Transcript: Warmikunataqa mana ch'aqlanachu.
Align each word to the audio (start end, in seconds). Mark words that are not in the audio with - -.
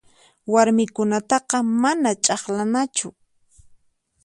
Warmikunataqa 0.53 1.57
mana 1.83 1.91
ch'aqlanachu. 2.23 3.09